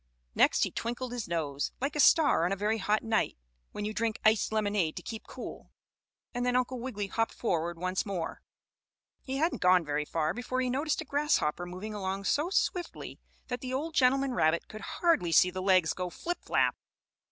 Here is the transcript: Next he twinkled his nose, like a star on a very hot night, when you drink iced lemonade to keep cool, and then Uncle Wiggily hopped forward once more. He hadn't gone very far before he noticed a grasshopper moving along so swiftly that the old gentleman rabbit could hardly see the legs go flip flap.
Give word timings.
Next 0.33 0.63
he 0.63 0.71
twinkled 0.71 1.11
his 1.11 1.27
nose, 1.27 1.71
like 1.79 1.95
a 1.95 1.99
star 1.99 2.43
on 2.43 2.51
a 2.51 2.55
very 2.55 2.79
hot 2.79 3.03
night, 3.03 3.37
when 3.71 3.85
you 3.85 3.93
drink 3.93 4.19
iced 4.25 4.51
lemonade 4.51 4.95
to 4.95 5.03
keep 5.03 5.27
cool, 5.27 5.69
and 6.33 6.43
then 6.43 6.55
Uncle 6.55 6.79
Wiggily 6.79 7.05
hopped 7.05 7.35
forward 7.35 7.77
once 7.77 8.03
more. 8.03 8.41
He 9.21 9.37
hadn't 9.37 9.61
gone 9.61 9.85
very 9.85 10.05
far 10.05 10.33
before 10.33 10.59
he 10.59 10.71
noticed 10.71 11.01
a 11.01 11.05
grasshopper 11.05 11.67
moving 11.67 11.93
along 11.93 12.23
so 12.23 12.49
swiftly 12.49 13.19
that 13.47 13.61
the 13.61 13.75
old 13.75 13.93
gentleman 13.93 14.33
rabbit 14.33 14.67
could 14.67 14.81
hardly 14.81 15.31
see 15.31 15.51
the 15.51 15.61
legs 15.61 15.93
go 15.93 16.09
flip 16.09 16.39
flap. 16.41 16.75